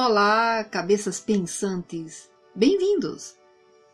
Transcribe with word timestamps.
Olá, 0.00 0.62
cabeças 0.62 1.18
pensantes! 1.18 2.30
Bem-vindos! 2.54 3.34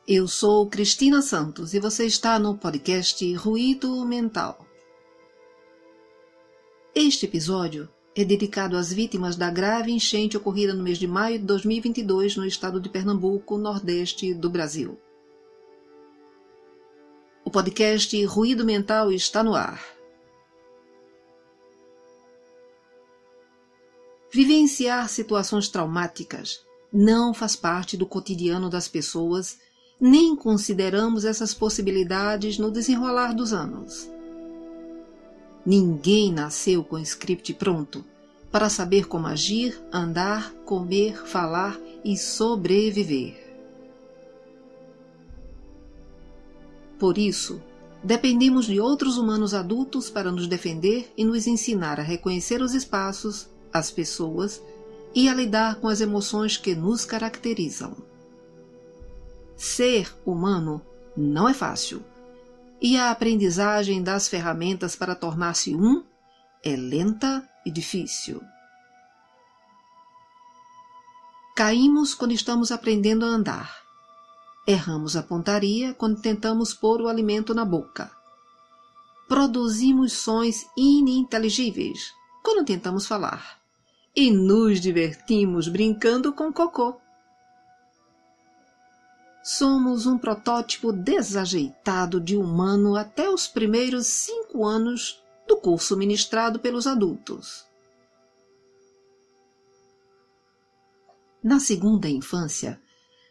Eu 0.07 0.29
sou 0.29 0.69
Cristina 0.69 1.23
Santos 1.23 1.73
e 1.73 1.80
você 1.80 2.05
está 2.05 2.39
no 2.39 2.59
podcast 2.59 3.35
Ruído 3.37 4.05
Mental. 4.05 4.67
Este 6.95 7.25
episódio 7.25 7.89
é 8.14 8.23
dedicado 8.23 8.77
às 8.77 8.93
vítimas 8.93 9.35
da 9.35 9.51
grave 9.51 9.93
enchente 9.93 10.37
ocorrida 10.37 10.75
no 10.75 10.82
mês 10.82 10.98
de 10.98 11.07
maio 11.07 11.39
de 11.39 11.46
2022 11.46 12.36
no 12.36 12.45
estado 12.45 12.82
de 12.82 12.91
Pernambuco, 12.91 13.57
nordeste 13.57 14.34
do 14.34 14.50
Brasil. 14.50 15.00
O 17.43 17.50
podcast 17.50 18.23
Ruído 18.27 18.62
Mental 18.62 19.11
está 19.11 19.43
no 19.43 19.55
ar. 19.55 19.94
Vivenciar 24.34 25.09
situações 25.09 25.69
traumáticas 25.69 26.61
não 26.93 27.33
faz 27.33 27.55
parte 27.55 27.97
do 27.97 28.05
cotidiano 28.05 28.69
das 28.69 28.88
pessoas, 28.88 29.60
nem 30.01 30.34
consideramos 30.34 31.24
essas 31.24 31.55
possibilidades 31.55 32.59
no 32.59 32.69
desenrolar 32.69 33.33
dos 33.33 33.52
anos. 33.52 34.10
Ninguém 35.65 36.33
nasceu 36.33 36.83
com 36.83 36.98
script 36.98 37.55
pronto 37.55 38.05
para 38.51 38.69
saber 38.69 39.07
como 39.07 39.29
agir, 39.29 39.80
andar, 39.93 40.52
comer, 40.65 41.16
falar 41.29 41.79
e 42.05 42.16
sobreviver. 42.16 43.37
Por 46.98 47.19
isso, 47.19 47.62
dependemos 48.02 48.66
de 48.66 48.80
outros 48.80 49.16
humanos 49.16 49.55
adultos 49.55 50.10
para 50.10 50.32
nos 50.32 50.48
defender 50.48 51.09
e 51.16 51.24
nos 51.24 51.46
ensinar 51.46 52.01
a 52.01 52.02
reconhecer 52.02 52.60
os 52.60 52.74
espaços 52.74 53.54
as 53.74 53.91
pessoas 53.91 54.62
e 55.12 55.28
a 55.28 55.35
lidar 55.35 55.76
com 55.76 55.88
as 55.88 56.01
emoções 56.01 56.57
que 56.57 56.76
nos 56.76 57.04
caracterizam. 57.04 57.96
Ser 59.57 60.15
humano 60.24 60.80
não 61.16 61.49
é 61.49 61.54
fácil, 61.54 62.02
e 62.80 62.96
a 62.96 63.10
aprendizagem 63.10 64.03
das 64.03 64.28
ferramentas 64.28 64.94
para 64.94 65.15
tornar-se 65.15 65.75
um 65.75 66.04
é 66.62 66.76
lenta 66.76 67.49
e 67.66 67.71
difícil. 67.71 68.41
Caímos 71.56 72.15
quando 72.15 72.32
estamos 72.32 72.71
aprendendo 72.71 73.25
a 73.25 73.28
andar. 73.28 73.77
Erramos 74.66 75.16
a 75.16 75.22
pontaria 75.22 75.94
quando 75.94 76.21
tentamos 76.21 76.75
pôr 76.75 77.00
o 77.00 77.09
alimento 77.09 77.54
na 77.54 77.65
boca. 77.65 78.10
Produzimos 79.28 80.12
sons 80.12 80.66
ininteligíveis 80.77 82.12
quando 82.43 82.66
tentamos 82.66 83.06
falar 83.06 83.63
e 84.15 84.31
nos 84.31 84.81
divertimos 84.81 85.66
brincando 85.66 86.32
com 86.32 86.53
cocô. 86.53 87.00
Somos 89.43 90.06
um 90.06 90.16
protótipo 90.16 90.93
desajeitado 90.93 92.21
de 92.21 92.37
humano 92.37 92.97
até 92.97 93.28
os 93.28 93.47
primeiros 93.47 94.06
cinco 94.06 94.65
anos 94.65 95.22
do 95.47 95.56
curso 95.56 95.97
ministrado 95.97 96.59
pelos 96.60 96.87
adultos. 96.87 97.66
Na 101.43 101.60
segunda 101.60 102.09
infância, 102.09 102.81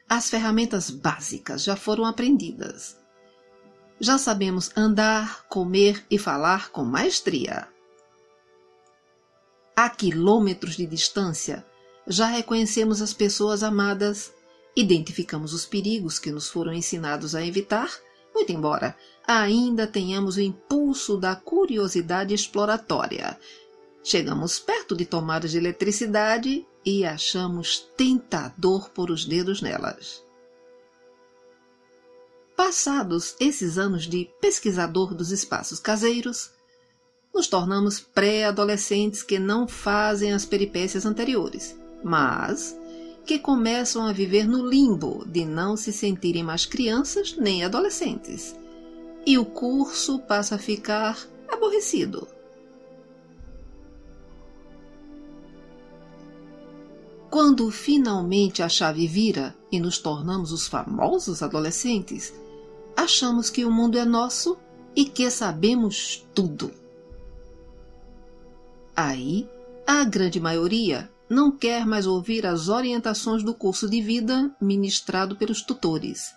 as 0.08 0.30
ferramentas 0.30 0.92
básicas 0.92 1.64
já 1.64 1.75
foram 1.75 2.06
aprendidas. 2.06 2.95
Já 4.00 4.20
sabemos 4.20 4.70
andar, 4.78 5.47
comer 5.47 6.06
e 6.12 6.20
falar 6.20 6.70
com 6.70 6.84
maestria 6.84 7.73
a 9.76 9.90
quilômetros 9.90 10.76
de 10.76 10.86
distância, 10.86 11.66
já 12.08 12.28
reconhecemos 12.28 13.02
as 13.02 13.14
pessoas 13.14 13.64
amadas, 13.64 14.34
identificamos 14.76 15.54
os 15.54 15.66
perigos 15.66 16.20
que 16.20 16.31
nos 16.31 16.50
foram 16.50 16.74
ensinados 16.74 17.34
a 17.36 17.46
evitar, 17.46 17.90
muito 18.34 18.52
embora 18.52 18.96
ainda 19.25 19.88
tenhamos 19.88 20.36
o 20.36 20.42
impulso 20.42 21.18
da 21.18 21.36
curiosidade 21.36 22.34
exploratória. 22.34 23.40
Chegamos 24.03 24.59
perto 24.59 24.96
de 24.96 25.06
tomadas 25.06 25.52
de 25.52 25.58
eletricidade 25.58 26.68
e 26.86 27.06
achamos 27.06 27.90
tentador 27.96 28.90
pôr 28.90 29.09
os 29.12 29.24
dedos 29.24 29.62
nelas. 29.62 30.22
Passados 32.56 33.36
esses 33.40 33.78
anos 33.78 34.03
de 34.03 34.30
pesquisador 34.42 35.16
dos 35.16 35.31
espaços 35.31 35.80
caseiros, 35.80 36.52
nos 37.34 37.48
tornamos 37.48 38.00
pré-adolescentes 38.00 39.24
que 39.24 39.40
não 39.40 39.68
fazem 39.68 40.34
as 40.34 40.46
peripécias 40.46 41.06
anteriores, 41.06 41.76
mas 42.04 42.78
que 43.26 43.40
começam 43.40 44.06
a 44.06 44.12
viver 44.12 44.48
no 44.48 44.68
limbo 44.68 45.26
de 45.26 45.46
não 45.46 45.76
se 45.76 45.92
sentirem 45.92 46.44
mais 46.44 46.66
crianças 46.66 47.36
nem 47.38 47.64
adolescentes. 47.64 48.56
E 49.26 49.38
o 49.38 49.46
curso 49.46 50.20
passa 50.20 50.56
a 50.56 50.60
ficar 50.60 51.18
aborrecido. 51.50 52.28
Quando 57.30 57.72
finalmente 57.72 58.62
a 58.62 58.70
chave 58.70 59.08
vira 59.08 59.56
e 59.72 59.80
nos 59.80 59.98
tornamos 59.98 60.52
os 60.52 60.68
famosos 60.68 61.42
adolescentes, 61.42 62.32
achamos 62.96 63.50
que 63.50 63.66
o 63.66 63.72
mundo 63.72 63.98
é 63.98 64.06
nosso 64.06 64.56
e 64.96 65.06
que 65.06 65.32
sabemos 65.32 66.24
tudo. 66.36 66.83
Aí, 68.96 69.50
a 69.88 70.04
grande 70.04 70.40
maioria 70.40 71.12
não 71.30 71.52
quer 71.52 71.86
mais 71.86 72.06
ouvir 72.06 72.46
as 72.46 72.70
orientações 72.70 73.44
do 73.44 73.54
curso 73.54 73.90
de 73.90 74.02
vida 74.02 74.56
ministrado 74.62 75.36
pelos 75.36 75.62
tutores 75.62 76.34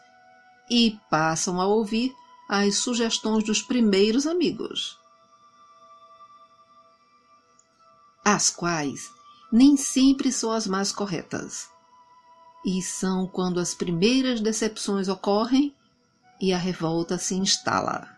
e 0.71 0.99
passam 1.11 1.61
a 1.61 1.67
ouvir 1.67 2.15
as 2.49 2.77
sugestões 2.77 3.45
dos 3.45 3.61
primeiros 3.61 4.27
amigos, 4.27 4.99
as 8.25 8.51
quais 8.51 9.11
nem 9.53 9.77
sempre 9.77 10.33
são 10.33 10.51
as 10.51 10.67
mais 10.67 10.91
corretas. 10.91 11.69
E 12.65 12.83
são 12.83 13.29
quando 13.29 13.61
as 13.61 13.75
primeiras 13.75 14.41
decepções 14.41 15.09
ocorrem 15.09 15.75
e 16.41 16.53
a 16.53 16.59
revolta 16.59 17.17
se 17.17 17.35
instala. 17.35 18.09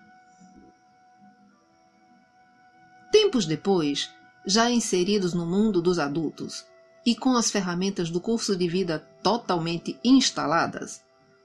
Tempos 3.13 3.45
depois, 3.45 4.11
já 4.47 4.71
inseridos 4.71 5.35
no 5.35 5.45
mundo 5.45 5.83
dos 5.83 5.99
adultos 5.99 6.65
e 7.05 7.15
com 7.15 7.37
as 7.37 7.51
ferramentas 7.51 8.11
do 8.11 8.21
curso 8.21 8.57
de 8.57 8.69
vida 8.69 8.99
totalmente 9.23 9.99
instaladas, 10.05 11.01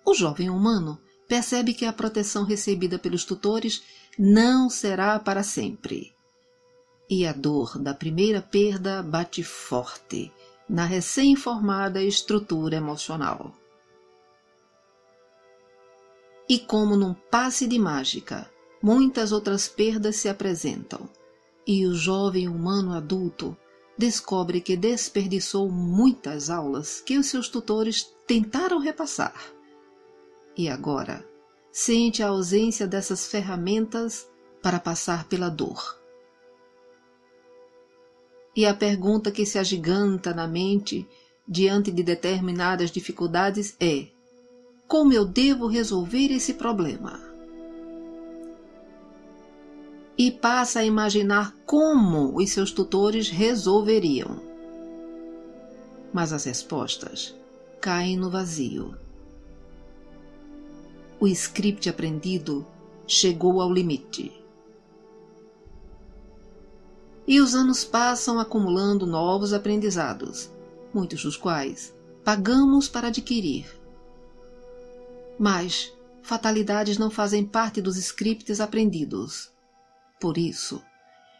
o 0.05 0.13
jovem 0.13 0.49
humano 0.49 0.99
percebe 1.27 1.73
que 1.73 1.85
a 1.85 1.93
proteção 1.93 2.43
recebida 2.43 2.99
pelos 2.99 3.23
tutores 3.23 3.81
não 4.19 4.69
será 4.69 5.17
para 5.19 5.41
sempre. 5.41 6.13
E 7.09 7.25
a 7.25 7.31
dor 7.31 7.79
da 7.79 7.93
primeira 7.93 8.41
perda 8.41 9.01
bate 9.01 9.43
forte 9.43 10.31
na 10.67 10.85
recém-formada 10.85 12.01
estrutura 12.01 12.75
emocional. 12.75 13.53
E 16.47 16.59
como 16.59 16.97
num 16.97 17.13
passe 17.13 17.67
de 17.67 17.79
mágica, 17.79 18.49
muitas 18.81 19.31
outras 19.31 19.67
perdas 19.67 20.17
se 20.17 20.27
apresentam 20.27 21.09
e 21.65 21.85
o 21.85 21.93
jovem 21.93 22.47
humano 22.47 22.93
adulto 22.93 23.57
descobre 23.97 24.59
que 24.59 24.75
desperdiçou 24.75 25.69
muitas 25.69 26.49
aulas 26.49 26.99
que 26.99 27.17
os 27.17 27.27
seus 27.27 27.47
tutores 27.47 28.13
tentaram 28.27 28.79
repassar. 28.79 29.35
E 30.57 30.69
agora 30.69 31.25
sente 31.71 32.21
a 32.21 32.27
ausência 32.27 32.87
dessas 32.87 33.27
ferramentas 33.27 34.27
para 34.61 34.79
passar 34.79 35.27
pela 35.27 35.49
dor. 35.49 35.99
E 38.55 38.65
a 38.65 38.73
pergunta 38.73 39.31
que 39.31 39.45
se 39.45 39.57
agiganta 39.57 40.33
na 40.33 40.47
mente 40.47 41.07
diante 41.47 41.91
de 41.91 42.03
determinadas 42.03 42.91
dificuldades 42.91 43.75
é: 43.79 44.07
como 44.87 45.11
eu 45.11 45.25
devo 45.25 45.67
resolver 45.67 46.31
esse 46.31 46.53
problema? 46.53 47.32
E 50.17 50.31
passa 50.31 50.79
a 50.79 50.85
imaginar 50.85 51.55
como 51.65 52.37
os 52.37 52.51
seus 52.51 52.71
tutores 52.71 53.29
resolveriam. 53.29 54.39
Mas 56.13 56.31
as 56.31 56.43
respostas 56.43 57.35
caem 57.81 58.15
no 58.15 58.29
vazio. 58.29 58.95
O 61.19 61.27
script 61.27 61.89
aprendido 61.89 62.65
chegou 63.07 63.59
ao 63.59 63.71
limite. 63.71 64.31
E 67.25 67.39
os 67.39 67.55
anos 67.55 67.83
passam 67.83 68.37
acumulando 68.37 69.07
novos 69.07 69.53
aprendizados, 69.53 70.49
muitos 70.93 71.23
dos 71.23 71.37
quais 71.37 71.93
pagamos 72.23 72.87
para 72.87 73.07
adquirir. 73.07 73.65
Mas 75.39 75.91
fatalidades 76.21 76.97
não 76.97 77.09
fazem 77.09 77.43
parte 77.45 77.81
dos 77.81 77.97
scripts 77.97 78.59
aprendidos 78.59 79.52
por 80.23 80.37
isso, 80.37 80.81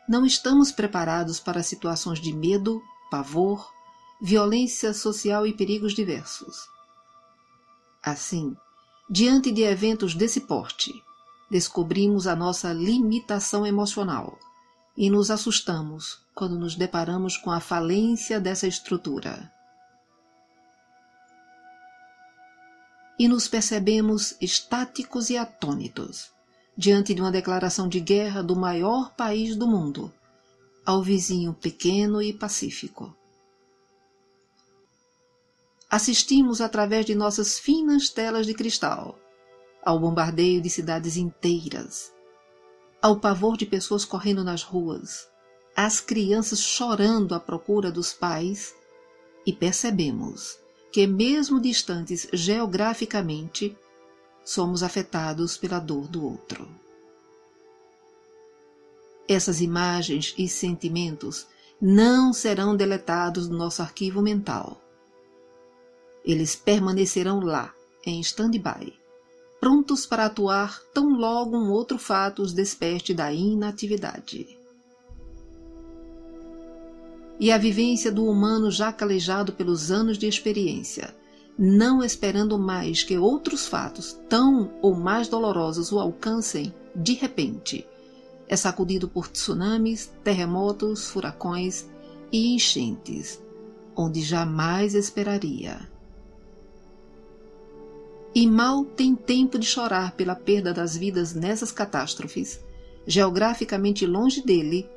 não 0.10 0.26
estamos 0.26 0.70
preparados 0.70 1.40
para 1.40 1.64
situações 1.64 2.20
de 2.20 2.34
medo, 2.34 2.82
pavor, 3.10 3.72
violência 4.22 4.94
social 4.94 5.48
e 5.48 5.54
perigos 5.54 5.94
diversos. 5.94 6.68
Assim, 8.04 8.58
diante 9.10 9.54
de 9.54 9.62
eventos 9.62 10.14
desse 10.14 10.42
porte, 10.42 10.92
descobrimos 11.50 12.28
a 12.28 12.36
nossa 12.36 12.74
limitação 12.74 13.66
emocional 13.66 14.38
e 14.98 15.10
nos 15.10 15.32
assustamos 15.32 16.20
quando 16.36 16.60
nos 16.60 16.76
deparamos 16.76 17.38
com 17.38 17.52
a 17.52 17.62
falência 17.62 18.38
dessa 18.38 18.68
estrutura. 18.68 19.50
E 23.18 23.30
nos 23.30 23.48
percebemos 23.48 24.36
estáticos 24.42 25.30
e 25.30 25.38
atônitos 25.38 26.34
diante 26.78 27.14
de 27.14 27.22
uma 27.22 27.32
declaração 27.32 27.88
de 27.88 28.00
guerra 28.00 28.42
do 28.42 28.56
maior 28.56 29.14
país 29.16 29.56
do 29.56 29.68
mundo 29.68 30.12
ao 30.86 31.02
vizinho 31.02 31.54
pequeno 31.54 32.22
e 32.22 32.34
pacífico. 32.34 33.16
Assistimos 35.90 36.60
através 36.60 37.06
de 37.06 37.16
nossas 37.16 37.60
finas 37.60 38.10
telas 38.10 38.46
de 38.46 38.54
cristal 38.54 39.18
ao 39.86 40.00
bombardeio 40.00 40.62
de 40.62 40.70
cidades 40.70 41.18
inteiras, 41.18 42.12
ao 43.02 43.20
pavor 43.20 43.58
de 43.58 43.66
pessoas 43.66 44.06
correndo 44.06 44.44
nas 44.44 44.64
ruas, 44.64 45.28
às 45.76 46.00
crianças 46.00 46.60
chorando 46.60 47.36
à 47.36 47.40
procura 47.40 47.92
dos 47.92 48.14
pais, 48.14 48.74
e 49.46 49.52
percebemos 49.52 50.58
que, 50.92 51.06
mesmo 51.06 51.60
distantes 51.60 52.28
geograficamente, 52.32 53.76
somos 54.44 54.84
afetados 54.84 55.58
pela 55.58 55.80
dor 55.80 56.08
do 56.08 56.26
outro. 56.26 56.68
Essas 59.28 59.62
imagens 59.62 60.34
e 60.38 60.48
sentimentos 60.48 61.48
não 61.82 62.34
serão 62.34 62.76
deletados 62.76 63.48
do 63.48 63.58
nosso 63.58 63.82
arquivo 63.82 64.22
mental. 64.22 64.82
Eles 66.26 66.56
permanecerão 66.56 67.40
lá, 67.40 67.74
em 68.06 68.20
stand-by, 68.22 68.94
prontos 69.60 70.06
para 70.06 70.26
atuar 70.26 70.82
tão 70.94 71.10
logo 71.10 71.58
um 71.58 71.72
outro 71.72 71.98
fato 71.98 72.42
os 72.42 72.54
desperte 72.54 73.14
da 73.14 73.32
inatividade. 73.32 74.58
E 77.40 77.52
a 77.52 77.58
vivência 77.58 78.12
do 78.12 78.26
humano 78.26 78.70
já 78.70 78.92
calejado 78.92 79.54
pelos 79.54 79.92
anos 79.92 80.18
de 80.18 80.28
experiência, 80.28 81.14
não 81.58 82.04
esperando 82.04 82.58
mais 82.58 83.04
que 83.04 83.18
outros 83.18 83.68
fatos 83.68 84.20
tão 84.28 84.72
ou 84.82 84.96
mais 84.96 85.28
dolorosos 85.28 85.92
o 85.92 86.00
alcancem 86.00 86.74
de 86.96 87.14
repente, 87.14 87.88
é 88.48 88.56
sacudido 88.56 89.08
por 89.08 89.28
tsunamis, 89.28 90.12
terremotos, 90.24 91.10
furacões 91.10 91.86
e 92.32 92.54
enchentes, 92.54 93.42
onde 93.96 94.22
jamais 94.22 94.94
esperaria. 94.94 95.90
E 98.36 98.48
mal 98.48 98.84
tem 98.84 99.16
tempo 99.16 99.58
de 99.58 99.66
chorar 99.66 100.14
pela 100.14 100.36
perda 100.36 100.74
das 100.74 100.96
vidas 100.96 101.34
nessas 101.34 101.72
catástrofes, 101.72 102.60
geograficamente 103.06 104.06
longe 104.06 104.42
dele, 104.42 104.90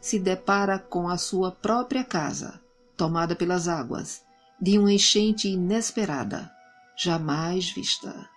se 0.00 0.18
depara 0.18 0.78
com 0.78 1.08
a 1.08 1.16
sua 1.16 1.50
própria 1.50 2.04
casa, 2.04 2.60
tomada 2.96 3.34
pelas 3.34 3.68
águas, 3.68 4.23
de 4.60 4.78
uma 4.78 4.92
enchente 4.92 5.48
inesperada, 5.48 6.50
jamais 6.96 7.70
vista. 7.70 8.28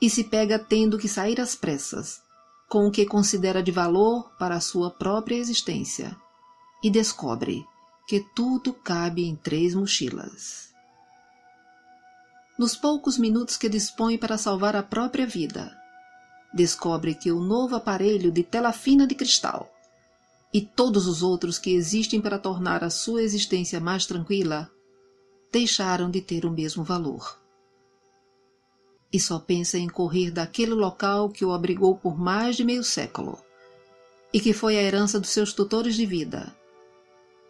E 0.00 0.10
se 0.10 0.24
pega 0.24 0.58
tendo 0.58 0.98
que 0.98 1.08
sair 1.08 1.40
às 1.40 1.54
pressas, 1.54 2.22
com 2.68 2.86
o 2.86 2.90
que 2.90 3.06
considera 3.06 3.62
de 3.62 3.70
valor 3.70 4.30
para 4.38 4.56
a 4.56 4.60
sua 4.60 4.90
própria 4.90 5.36
existência, 5.36 6.16
e 6.82 6.90
descobre 6.90 7.66
que 8.06 8.20
tudo 8.34 8.72
cabe 8.74 9.24
em 9.24 9.34
três 9.36 9.74
mochilas 9.74 10.74
nos 12.58 12.76
poucos 12.76 13.18
minutos 13.18 13.56
que 13.56 13.68
dispõe 13.68 14.16
para 14.16 14.38
salvar 14.38 14.76
a 14.76 14.82
própria 14.82 15.26
vida. 15.26 15.76
Descobre 16.52 17.14
que 17.14 17.32
o 17.32 17.40
novo 17.40 17.74
aparelho 17.74 18.30
de 18.30 18.44
tela 18.44 18.72
fina 18.72 19.06
de 19.06 19.14
cristal 19.14 19.73
e 20.54 20.60
todos 20.60 21.08
os 21.08 21.20
outros 21.20 21.58
que 21.58 21.74
existem 21.74 22.20
para 22.20 22.38
tornar 22.38 22.84
a 22.84 22.88
sua 22.88 23.24
existência 23.24 23.80
mais 23.80 24.06
tranquila 24.06 24.70
deixaram 25.50 26.08
de 26.08 26.20
ter 26.20 26.46
o 26.46 26.50
mesmo 26.50 26.84
valor. 26.84 27.40
E 29.12 29.18
só 29.18 29.40
pensa 29.40 29.76
em 29.76 29.88
correr 29.88 30.30
daquele 30.30 30.72
local 30.72 31.28
que 31.28 31.44
o 31.44 31.52
abrigou 31.52 31.96
por 31.96 32.16
mais 32.16 32.54
de 32.54 32.62
meio 32.62 32.84
século 32.84 33.36
e 34.32 34.38
que 34.38 34.52
foi 34.52 34.78
a 34.78 34.82
herança 34.82 35.18
dos 35.18 35.30
seus 35.30 35.52
tutores 35.52 35.94
de 35.96 36.06
vida, 36.06 36.54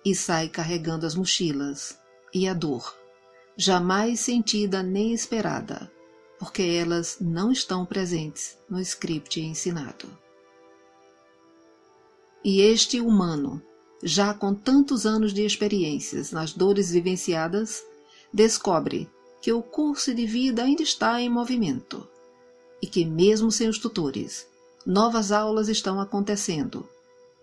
e 0.04 0.14
sai 0.14 0.48
carregando 0.48 1.06
as 1.06 1.14
mochilas 1.14 1.98
e 2.32 2.46
a 2.46 2.52
dor 2.52 2.94
jamais 3.56 4.20
sentida 4.20 4.82
nem 4.82 5.12
esperada, 5.12 5.90
porque 6.38 6.62
elas 6.62 7.18
não 7.20 7.52
estão 7.52 7.86
presentes 7.86 8.58
no 8.68 8.80
script 8.80 9.40
ensinado. 9.40 10.23
E 12.44 12.60
este 12.60 13.00
humano, 13.00 13.62
já 14.02 14.34
com 14.34 14.52
tantos 14.54 15.06
anos 15.06 15.32
de 15.32 15.46
experiências 15.46 16.30
nas 16.30 16.52
dores 16.52 16.90
vivenciadas, 16.90 17.82
descobre 18.30 19.08
que 19.40 19.50
o 19.50 19.62
curso 19.62 20.14
de 20.14 20.26
vida 20.26 20.62
ainda 20.62 20.82
está 20.82 21.20
em 21.22 21.30
movimento 21.30 22.06
e 22.82 22.86
que, 22.86 23.02
mesmo 23.02 23.50
sem 23.50 23.66
os 23.66 23.78
tutores, 23.78 24.46
novas 24.84 25.32
aulas 25.32 25.68
estão 25.68 25.98
acontecendo 25.98 26.86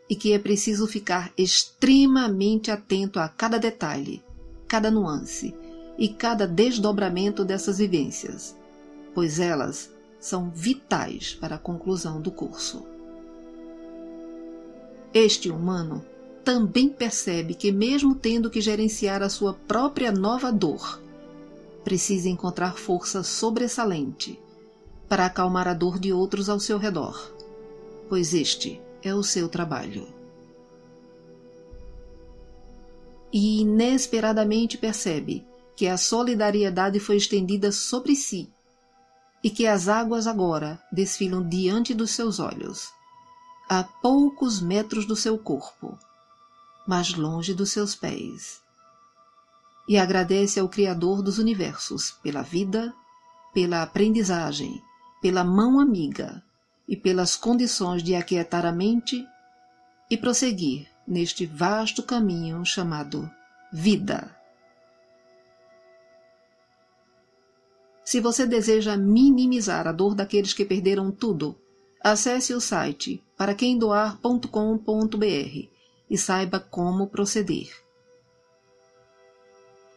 e 0.07 0.15
que 0.15 0.33
é 0.33 0.37
preciso 0.37 0.85
ficar 0.85 1.33
extremamente 1.35 2.69
atento 2.69 3.19
a 3.19 3.27
cada 3.27 3.57
detalhe, 3.57 4.21
cada 4.67 4.91
nuance 4.91 5.55
e 5.97 6.09
cada 6.09 6.45
desdobramento 6.45 7.43
dessas 7.43 7.79
vivências, 7.79 8.55
pois 9.15 9.39
elas 9.39 9.89
são 10.19 10.51
vitais 10.51 11.33
para 11.33 11.55
a 11.55 11.59
conclusão 11.59 12.21
do 12.21 12.29
curso. 12.29 12.90
Este 15.13 15.49
humano 15.49 16.05
também 16.43 16.89
percebe 16.89 17.53
que, 17.53 17.71
mesmo 17.71 18.15
tendo 18.15 18.49
que 18.49 18.61
gerenciar 18.61 19.21
a 19.21 19.29
sua 19.29 19.53
própria 19.53 20.11
nova 20.11 20.51
dor, 20.51 21.01
precisa 21.83 22.29
encontrar 22.29 22.77
força 22.77 23.23
sobressalente 23.23 24.39
para 25.09 25.25
acalmar 25.25 25.67
a 25.67 25.73
dor 25.73 25.99
de 25.99 26.13
outros 26.13 26.49
ao 26.49 26.59
seu 26.59 26.77
redor, 26.77 27.33
pois 28.07 28.33
este 28.33 28.81
é 29.03 29.13
o 29.13 29.23
seu 29.23 29.49
trabalho. 29.49 30.07
E 33.33 33.61
inesperadamente 33.61 34.77
percebe 34.77 35.45
que 35.75 35.87
a 35.87 35.97
solidariedade 35.97 36.99
foi 36.99 37.17
estendida 37.17 37.71
sobre 37.71 38.15
si 38.15 38.49
e 39.43 39.49
que 39.49 39.65
as 39.65 39.87
águas 39.87 40.27
agora 40.27 40.81
desfilam 40.91 41.47
diante 41.47 41.93
dos 41.93 42.11
seus 42.11 42.39
olhos, 42.39 42.89
a 43.69 43.83
poucos 43.83 44.61
metros 44.61 45.05
do 45.05 45.15
seu 45.15 45.37
corpo, 45.37 45.97
mas 46.87 47.13
longe 47.13 47.53
dos 47.53 47.71
seus 47.71 47.95
pés. 47.95 48.61
E 49.87 49.97
agradece 49.97 50.59
ao 50.59 50.69
Criador 50.69 51.21
dos 51.21 51.37
universos 51.37 52.11
pela 52.23 52.41
vida, 52.41 52.93
pela 53.53 53.81
aprendizagem, 53.81 54.81
pela 55.21 55.43
mão 55.43 55.79
amiga 55.79 56.43
e 56.87 56.97
pelas 56.97 57.35
condições 57.35 58.03
de 58.03 58.15
aquietar 58.15 58.65
a 58.65 58.71
mente 58.71 59.25
e 60.09 60.17
prosseguir 60.17 60.89
neste 61.07 61.45
vasto 61.45 62.03
caminho 62.03 62.65
chamado 62.65 63.29
vida. 63.71 64.35
Se 68.03 68.19
você 68.19 68.45
deseja 68.45 68.97
minimizar 68.97 69.87
a 69.87 69.91
dor 69.91 70.15
daqueles 70.15 70.53
que 70.53 70.65
perderam 70.65 71.11
tudo, 71.11 71.60
acesse 72.03 72.53
o 72.53 72.61
site 72.61 73.23
paraquemdoar.com.br 73.37 75.69
e 76.09 76.17
saiba 76.17 76.59
como 76.59 77.07
proceder. 77.07 77.69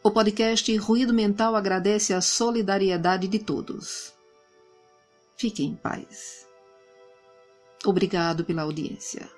O 0.03 0.11
podcast 0.11 0.77
Ruído 0.77 1.15
Mental 1.15 1.57
agradece 1.57 2.13
a 2.13 2.21
solidariedade 2.21 3.27
de 3.27 3.39
todos. 3.39 4.13
Fique 5.37 5.65
em 5.65 5.75
paz. 5.75 6.47
Obrigado 7.85 8.45
pela 8.45 8.63
audiência. 8.63 9.29